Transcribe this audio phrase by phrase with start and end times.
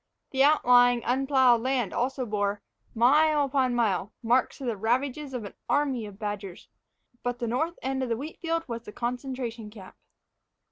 [0.31, 2.63] The outlying, unplowed land also bore,
[2.95, 6.69] mile upon mile, marks of the ravages of an army of badgers;
[7.21, 9.95] but the north end of the wheat field was the concentration camp.